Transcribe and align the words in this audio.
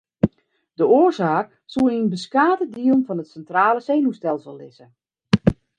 De 0.77 0.83
oarsaak 0.99 1.47
soe 1.73 1.87
yn 1.99 2.11
beskate 2.13 2.65
dielen 2.75 3.05
fan 3.07 3.21
it 3.23 3.29
sintrale 3.31 3.81
senuwstelsel 3.83 4.55
lizze. 4.61 4.85